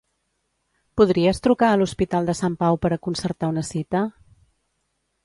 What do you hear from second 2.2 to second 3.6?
de Sant Pau per a concertar